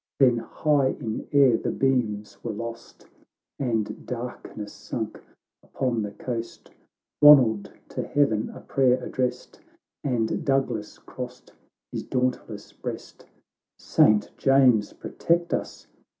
[0.19, 3.05] Then high in air the beams were lost,
[3.59, 5.21] And darkness sunk
[5.61, 6.71] upon the coast.—
[7.23, 9.59] lionald to Heaven a prayer addressed,
[10.03, 11.53] And Douglas crossed
[11.91, 13.27] his dauntless breast;"
[13.77, 15.85] Saint James protect us